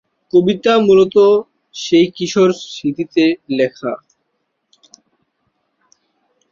কবিতাটি 0.33 0.83
মূলত 0.87 1.15
সেই 1.75 2.07
কিশোরের 2.15 2.59
স্মৃতিতে 2.67 3.23
লেখা। 3.57 3.93